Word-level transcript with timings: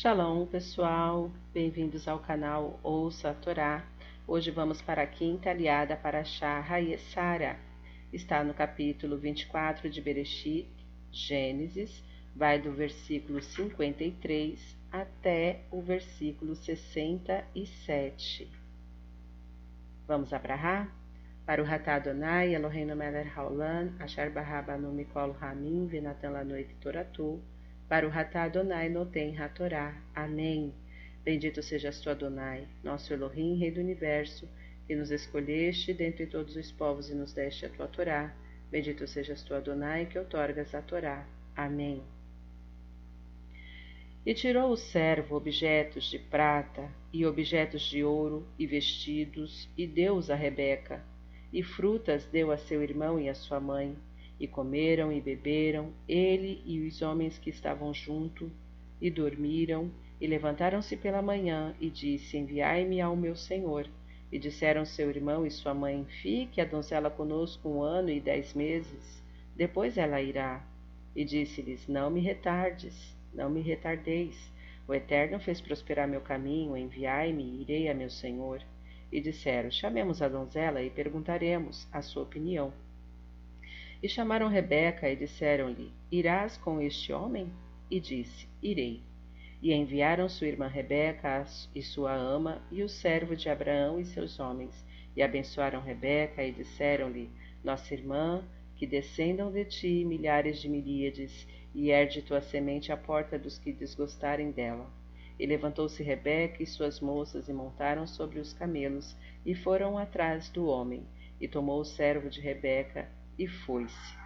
Shalom, 0.00 0.46
pessoal. 0.46 1.28
Bem-vindos 1.52 2.06
ao 2.06 2.20
canal 2.20 2.78
Ouça 2.84 3.30
a 3.30 3.34
Torá. 3.34 3.84
Hoje 4.28 4.48
vamos 4.52 4.80
para 4.80 5.02
a 5.02 5.06
quinta 5.08 5.50
aliada 5.50 5.96
para 5.96 6.22
Shah 6.22 6.64
Hayesara. 6.72 7.58
Está 8.12 8.44
no 8.44 8.54
capítulo 8.54 9.18
24 9.18 9.90
de 9.90 10.00
Bereshit, 10.00 10.68
Gênesis, 11.10 12.04
vai 12.32 12.60
do 12.60 12.70
versículo 12.70 13.42
53 13.42 14.76
até 14.92 15.62
o 15.68 15.82
versículo 15.82 16.54
67. 16.54 18.48
Vamos 20.06 20.32
abrahar? 20.32 20.94
Para 21.44 21.60
o 21.60 21.64
Ratá 21.64 21.96
Adonai, 21.96 22.54
Eloheinu 22.54 22.94
Meler 22.94 23.36
Haolan, 23.36 23.96
Asher 23.98 24.30
Barrabanu 24.30 24.92
Mikol 24.92 25.32
Ramin, 25.32 25.88
Venatan 25.88 26.30
Lanoit 26.30 26.72
Toratu, 26.80 27.42
para 27.88 28.06
o 28.06 28.10
Ratá 28.10 28.44
Adonai 28.44 28.88
Noten 28.88 29.36
Hatorá. 29.38 29.96
Amém. 30.14 30.74
Bendito 31.24 31.62
sejas 31.62 32.00
tu, 32.00 32.10
Adonai, 32.10 32.66
nosso 32.84 33.12
Elohim, 33.12 33.58
Rei 33.58 33.70
do 33.70 33.80
Universo, 33.80 34.48
que 34.86 34.94
nos 34.94 35.10
escolheste 35.10 35.92
dentre 35.92 36.26
todos 36.26 36.54
os 36.56 36.70
povos 36.70 37.10
e 37.10 37.14
nos 37.14 37.32
deste 37.32 37.66
a 37.66 37.68
tua 37.68 37.88
Torá. 37.88 38.34
Bendito 38.70 39.06
sejas 39.06 39.42
tu, 39.42 39.54
Adonai, 39.54 40.06
que 40.06 40.18
outorgas 40.18 40.74
a 40.74 40.82
Torá. 40.82 41.26
Amém. 41.56 42.02
E 44.24 44.34
tirou 44.34 44.70
o 44.70 44.76
servo 44.76 45.36
objetos 45.36 46.10
de 46.10 46.18
prata 46.18 46.90
e 47.12 47.24
objetos 47.24 47.82
de 47.82 48.04
ouro 48.04 48.46
e 48.58 48.66
vestidos, 48.66 49.68
e 49.76 49.86
deu-os 49.86 50.30
a 50.30 50.34
Rebeca, 50.34 51.02
e 51.50 51.62
frutas 51.62 52.26
deu 52.26 52.50
a 52.50 52.58
seu 52.58 52.82
irmão 52.82 53.18
e 53.18 53.28
a 53.28 53.34
sua 53.34 53.58
mãe, 53.58 53.96
e 54.40 54.46
comeram 54.46 55.12
e 55.12 55.20
beberam, 55.20 55.92
ele 56.08 56.62
e 56.64 56.86
os 56.86 57.02
homens 57.02 57.38
que 57.38 57.50
estavam 57.50 57.92
junto, 57.92 58.50
e 59.00 59.10
dormiram, 59.10 59.90
e 60.20 60.26
levantaram-se 60.26 60.96
pela 60.96 61.22
manhã, 61.22 61.74
e 61.80 61.88
disse: 61.88 62.36
Enviai-me 62.36 63.00
ao 63.00 63.16
meu 63.16 63.36
senhor. 63.36 63.88
E 64.30 64.38
disseram 64.38 64.84
seu 64.84 65.08
irmão 65.08 65.46
e 65.46 65.50
sua 65.50 65.72
mãe: 65.72 66.04
Fique 66.20 66.60
a 66.60 66.64
donzela 66.64 67.10
conosco 67.10 67.68
um 67.68 67.82
ano 67.82 68.10
e 68.10 68.20
dez 68.20 68.52
meses, 68.54 69.22
depois 69.56 69.96
ela 69.96 70.20
irá. 70.20 70.64
E 71.16 71.24
disse-lhes: 71.24 71.88
Não 71.88 72.10
me 72.10 72.20
retardes, 72.20 73.16
não 73.32 73.48
me 73.48 73.60
retardeis. 73.60 74.52
O 74.86 74.94
Eterno 74.94 75.38
fez 75.38 75.60
prosperar 75.60 76.06
meu 76.06 76.20
caminho, 76.20 76.76
enviai-me 76.76 77.42
e 77.42 77.60
irei 77.62 77.88
a 77.88 77.94
meu 77.94 78.10
senhor. 78.10 78.62
E 79.10 79.20
disseram: 79.20 79.70
Chamemos 79.70 80.20
a 80.20 80.28
donzela 80.28 80.82
e 80.82 80.90
perguntaremos 80.90 81.88
a 81.92 82.02
sua 82.02 82.22
opinião. 82.22 82.72
E 84.00 84.08
chamaram 84.08 84.46
Rebeca 84.46 85.10
e 85.10 85.16
disseram-lhe: 85.16 85.92
Irás 86.08 86.56
com 86.56 86.80
este 86.80 87.12
homem? 87.12 87.52
E 87.90 87.98
disse: 87.98 88.46
Irei. 88.62 89.02
E 89.60 89.74
enviaram 89.74 90.28
sua 90.28 90.46
irmã 90.46 90.68
Rebeca 90.68 91.44
e 91.74 91.82
sua 91.82 92.14
ama 92.14 92.62
e 92.70 92.84
o 92.84 92.88
servo 92.88 93.34
de 93.34 93.48
Abraão 93.48 93.98
e 93.98 94.04
seus 94.04 94.38
homens, 94.38 94.86
e 95.16 95.22
abençoaram 95.22 95.80
Rebeca 95.80 96.44
e 96.44 96.52
disseram-lhe: 96.52 97.28
Nossa 97.64 97.92
irmã, 97.92 98.44
que 98.76 98.86
descendam 98.86 99.50
de 99.50 99.64
ti 99.64 100.04
milhares 100.04 100.60
de 100.60 100.68
miríades, 100.68 101.44
e 101.74 101.90
herde 101.90 102.22
tua 102.22 102.40
semente 102.40 102.92
à 102.92 102.96
porta 102.96 103.36
dos 103.36 103.58
que 103.58 103.72
desgostarem 103.72 104.52
dela. 104.52 104.88
E 105.36 105.44
levantou-se 105.44 106.00
Rebeca 106.04 106.62
e 106.62 106.66
suas 106.66 107.00
moças 107.00 107.48
e 107.48 107.52
montaram 107.52 108.06
sobre 108.06 108.38
os 108.38 108.52
camelos 108.52 109.16
e 109.44 109.56
foram 109.56 109.98
atrás 109.98 110.48
do 110.48 110.68
homem. 110.68 111.04
E 111.40 111.48
tomou 111.48 111.80
o 111.80 111.84
servo 111.84 112.30
de 112.30 112.40
Rebeca 112.40 113.08
e 113.38 113.46
foi-se. 113.46 114.18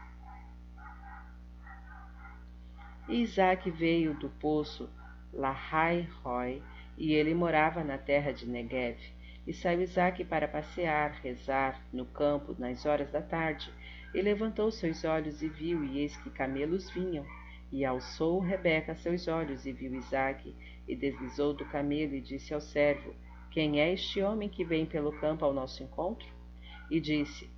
Isaac 3.08 3.70
veio 3.70 4.14
do 4.14 4.28
poço 4.28 4.88
Lahai 5.32 6.08
Roi, 6.22 6.62
e 6.96 7.12
ele 7.12 7.34
morava 7.34 7.82
na 7.82 7.98
terra 7.98 8.32
de 8.32 8.46
Negev. 8.46 8.98
E 9.46 9.52
saiu 9.52 9.82
Isaac 9.82 10.24
para 10.24 10.46
passear, 10.46 11.18
rezar, 11.22 11.82
no 11.92 12.06
campo, 12.06 12.54
nas 12.58 12.86
horas 12.86 13.10
da 13.10 13.20
tarde. 13.20 13.72
E 14.14 14.22
levantou 14.22 14.70
seus 14.70 15.04
olhos 15.04 15.42
e 15.42 15.48
viu, 15.48 15.84
e 15.84 15.98
eis 15.98 16.16
que 16.18 16.30
camelos 16.30 16.90
vinham. 16.90 17.26
E 17.72 17.84
alçou 17.84 18.38
Rebeca 18.40 18.94
seus 18.94 19.26
olhos 19.26 19.66
e 19.66 19.72
viu 19.72 19.94
Isaac, 19.94 20.54
e 20.86 20.94
deslizou 20.94 21.54
do 21.54 21.64
camelo 21.64 22.14
e 22.14 22.20
disse 22.20 22.54
ao 22.54 22.60
servo: 22.60 23.14
Quem 23.50 23.80
é 23.80 23.92
este 23.92 24.22
homem 24.22 24.48
que 24.48 24.64
vem 24.64 24.86
pelo 24.86 25.12
campo 25.18 25.44
ao 25.44 25.52
nosso 25.52 25.82
encontro? 25.82 26.28
E 26.90 27.00
disse: 27.00 27.50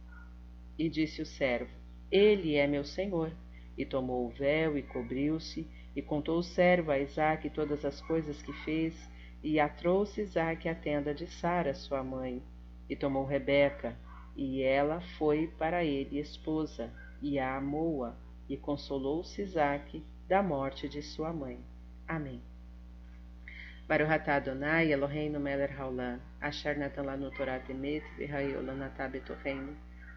e 0.79 0.89
disse 0.89 1.23
o 1.23 1.27
servo: 1.27 1.71
Ele 2.11 2.57
é 2.57 2.67
meu 2.67 2.85
senhor. 2.85 3.33
E 3.77 3.85
tomou 3.85 4.27
o 4.27 4.31
véu 4.31 4.79
e 4.79 4.83
cobriu-se, 4.83 5.67
e 5.97 6.03
contou 6.03 6.39
o 6.39 6.43
servo 6.43 6.91
a 6.91 6.99
Isaque 6.99 7.51
todas 7.51 7.85
as 7.85 8.01
coisas 8.01 8.41
que 8.41 8.53
fez, 8.65 8.95
e 9.43 9.59
a 9.59 9.69
trouxe 9.69 10.21
Isaque 10.21 10.69
à 10.69 10.75
tenda 10.75 11.13
de 11.13 11.27
Sara, 11.27 11.75
sua 11.75 12.03
mãe. 12.03 12.43
E 12.89 12.95
tomou 12.95 13.25
Rebeca, 13.25 13.97
e 14.37 14.63
ela 14.63 15.01
foi 15.19 15.49
para 15.59 15.85
ele 15.85 16.21
esposa, 16.21 16.93
e 17.21 17.39
a 17.39 17.57
amou-a, 17.57 18.15
e 18.49 18.57
consolou-se 18.57 19.43
Isaque 19.43 20.05
da 20.29 20.43
morte 20.43 20.89
de 20.89 21.03
sua 21.03 21.33
mãe. 21.33 21.59
Amém. 22.07 22.41
Baruch 23.87 24.31
Adonai 24.31 24.93
Eloheinu 24.93 25.39
melech 25.39 25.75
haolam, 25.75 26.21
asher 26.41 26.79
natan 26.79 27.05
lanu 27.05 27.31
Torah 27.31 27.61
temet, 27.61 28.03
v'hayolam 28.17 28.83
atah 28.83 29.09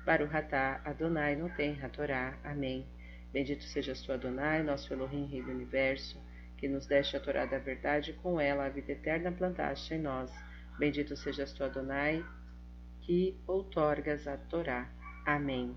Baruch 0.07 0.33
atah 0.33 0.81
Adonai 0.85 1.35
não 1.35 1.49
tem 1.49 1.75
Torá. 1.89 2.39
Amém. 2.41 2.87
Bendito 3.33 3.65
sejas 3.65 4.01
tu, 4.01 4.13
Adonai, 4.13 4.63
nosso 4.63 4.93
Elohim, 4.93 5.25
Rei 5.25 5.41
do 5.41 5.51
Universo, 5.51 6.17
que 6.55 6.65
nos 6.65 6.85
deste 6.85 7.17
a 7.17 7.19
Torá 7.19 7.45
da 7.45 7.57
verdade 7.57 8.13
com 8.13 8.39
ela 8.39 8.67
a 8.67 8.69
vida 8.69 8.93
eterna 8.93 9.33
plantaste 9.33 9.95
em 9.95 9.99
nós. 9.99 10.31
Bendito 10.79 11.17
sejas 11.17 11.51
tu, 11.51 11.61
Adonai, 11.61 12.25
que 13.01 13.37
outorgas 13.45 14.29
a 14.29 14.37
Torá. 14.37 14.89
Amém. 15.25 15.75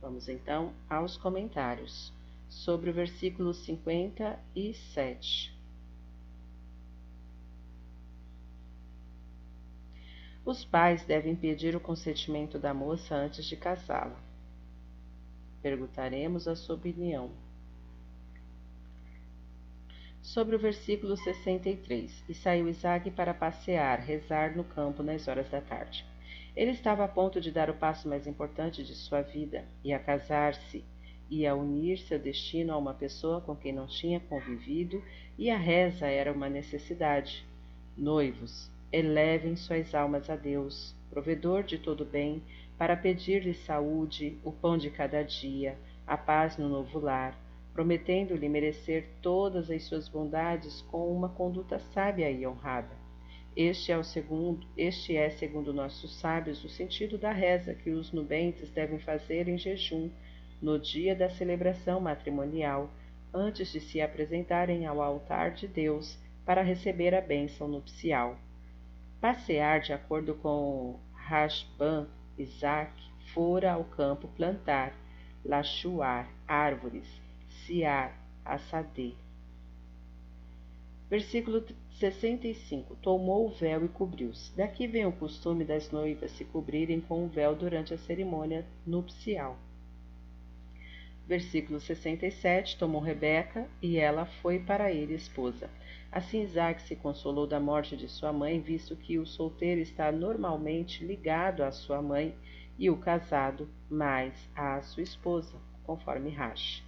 Vamos 0.00 0.28
então 0.28 0.74
aos 0.90 1.16
comentários 1.16 2.12
sobre 2.48 2.90
o 2.90 2.92
versículo 2.92 3.54
57. 3.54 5.51
Os 10.44 10.64
pais 10.64 11.04
devem 11.04 11.36
pedir 11.36 11.76
o 11.76 11.80
consentimento 11.80 12.58
da 12.58 12.74
moça 12.74 13.14
antes 13.14 13.44
de 13.44 13.56
casá-la. 13.56 14.18
Perguntaremos 15.62 16.48
a 16.48 16.56
sua 16.56 16.74
opinião. 16.74 17.30
Sobre 20.20 20.56
o 20.56 20.58
versículo 20.58 21.16
63: 21.16 22.24
E 22.28 22.34
saiu 22.34 22.68
Isaac 22.68 23.08
para 23.12 23.32
passear, 23.32 24.00
rezar 24.00 24.56
no 24.56 24.64
campo 24.64 25.00
nas 25.00 25.28
horas 25.28 25.48
da 25.48 25.60
tarde. 25.60 26.04
Ele 26.56 26.72
estava 26.72 27.04
a 27.04 27.08
ponto 27.08 27.40
de 27.40 27.52
dar 27.52 27.70
o 27.70 27.74
passo 27.74 28.08
mais 28.08 28.26
importante 28.26 28.82
de 28.82 28.96
sua 28.96 29.22
vida, 29.22 29.64
e 29.84 29.92
a 29.92 29.98
casar-se, 30.00 30.84
e 31.30 31.46
a 31.46 31.54
unir 31.54 31.98
seu 31.98 32.18
destino 32.18 32.72
a 32.72 32.78
uma 32.78 32.94
pessoa 32.94 33.40
com 33.40 33.54
quem 33.54 33.72
não 33.72 33.86
tinha 33.86 34.18
convivido, 34.18 35.00
e 35.38 35.50
a 35.50 35.56
reza 35.56 36.08
era 36.08 36.32
uma 36.32 36.48
necessidade. 36.48 37.46
Noivos, 37.96 38.71
elevem 38.92 39.56
suas 39.56 39.94
almas 39.94 40.28
a 40.28 40.36
Deus, 40.36 40.94
provedor 41.08 41.62
de 41.62 41.78
todo 41.78 42.04
bem, 42.04 42.42
para 42.76 42.96
pedir-lhe 42.96 43.54
saúde, 43.54 44.38
o 44.44 44.52
pão 44.52 44.76
de 44.76 44.90
cada 44.90 45.22
dia, 45.22 45.78
a 46.06 46.16
paz 46.16 46.58
no 46.58 46.68
novo 46.68 46.98
lar, 46.98 47.38
prometendo-lhe 47.72 48.48
merecer 48.48 49.08
todas 49.22 49.70
as 49.70 49.84
suas 49.84 50.08
bondades 50.08 50.82
com 50.82 51.10
uma 51.10 51.28
conduta 51.30 51.78
sábia 51.78 52.30
e 52.30 52.46
honrada. 52.46 53.00
Este 53.56 53.92
é 53.92 53.98
o 53.98 54.04
segundo, 54.04 54.66
este 54.76 55.16
é, 55.16 55.30
segundo 55.30 55.72
nossos 55.72 56.18
sábios, 56.18 56.64
o 56.64 56.68
sentido 56.68 57.16
da 57.16 57.32
reza 57.32 57.74
que 57.74 57.90
os 57.90 58.12
nubentes 58.12 58.70
devem 58.70 58.98
fazer 58.98 59.48
em 59.48 59.58
jejum 59.58 60.10
no 60.60 60.78
dia 60.78 61.14
da 61.14 61.28
celebração 61.30 62.00
matrimonial, 62.00 62.90
antes 63.32 63.72
de 63.72 63.80
se 63.80 64.00
apresentarem 64.00 64.86
ao 64.86 65.00
altar 65.00 65.52
de 65.52 65.66
Deus 65.66 66.18
para 66.44 66.62
receber 66.62 67.14
a 67.14 67.20
bênção 67.20 67.68
nupcial. 67.68 68.36
Passear 69.22 69.80
de 69.80 69.92
acordo 69.92 70.34
com 70.34 70.98
Rashban, 71.14 72.08
Isaac 72.36 72.92
fora 73.32 73.74
ao 73.74 73.84
campo 73.84 74.26
plantar, 74.26 74.92
lachuar 75.44 76.28
árvores, 76.44 77.06
siar, 77.48 78.18
assadê. 78.44 79.12
Versículo 81.08 81.64
65. 82.00 82.96
Tomou 82.96 83.46
o 83.46 83.52
véu 83.52 83.84
e 83.84 83.88
cobriu-se. 83.88 84.56
Daqui 84.56 84.88
vem 84.88 85.06
o 85.06 85.12
costume 85.12 85.64
das 85.64 85.92
noivas 85.92 86.32
se 86.32 86.44
cobrirem 86.44 87.00
com 87.00 87.24
o 87.24 87.28
véu 87.28 87.54
durante 87.54 87.94
a 87.94 87.98
cerimônia 87.98 88.66
nupcial. 88.84 89.56
Versículo 91.26 91.80
67. 91.80 92.76
Tomou 92.76 93.00
Rebeca 93.00 93.68
e 93.80 93.98
ela 93.98 94.26
foi 94.26 94.58
para 94.58 94.92
ele 94.92 95.14
esposa. 95.14 95.70
Assim 96.10 96.42
Isaac 96.42 96.82
se 96.82 96.94
consolou 96.94 97.46
da 97.46 97.58
morte 97.58 97.96
de 97.96 98.06
sua 98.08 98.32
mãe, 98.32 98.60
visto 98.60 98.94
que 98.94 99.18
o 99.18 99.24
solteiro 99.24 99.80
está 99.80 100.12
normalmente 100.12 101.04
ligado 101.04 101.62
à 101.62 101.72
sua 101.72 102.02
mãe 102.02 102.34
e 102.78 102.90
o 102.90 102.96
casado 102.96 103.68
mais 103.88 104.34
à 104.54 104.82
sua 104.82 105.02
esposa, 105.02 105.56
conforme 105.84 106.30
Rashi. 106.30 106.82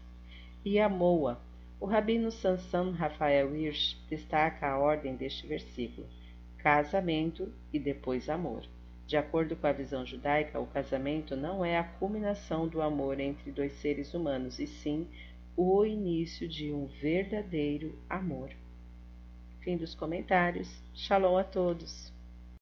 E 0.64 0.78
amou-a, 0.78 1.38
O 1.81 1.86
rabino 1.86 2.31
Sansam 2.31 2.92
Rafael 2.92 3.54
Hirsch 3.54 3.96
destaca 4.08 4.66
a 4.66 4.78
ordem 4.78 5.16
deste 5.16 5.46
versículo: 5.46 6.06
casamento 6.58 7.52
e 7.72 7.78
depois 7.78 8.28
amor. 8.28 8.66
De 9.06 9.19
acordo 9.19 9.55
com 9.55 9.67
a 9.67 9.73
visão 9.73 10.06
judaica, 10.06 10.59
o 10.59 10.67
casamento 10.67 11.37
não 11.37 11.62
é 11.62 11.77
a 11.77 11.85
culminação 11.85 12.67
do 12.67 12.81
amor 12.81 13.21
entre 13.21 13.53
dois 13.53 13.73
seres 13.75 14.15
humanos, 14.15 14.59
e 14.59 14.67
sim 14.67 15.06
o 15.56 15.85
início 15.85 16.49
de 16.49 16.73
um 16.73 16.87
verdadeiro 16.87 17.99
amor. 18.09 18.51
Fim 19.61 19.77
dos 19.77 19.95
comentários. 19.95 20.69
Shalom 20.95 21.37
a 21.37 21.45
todos. 21.45 22.13